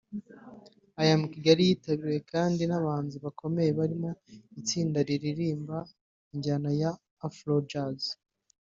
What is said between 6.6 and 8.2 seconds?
ya Afrojazz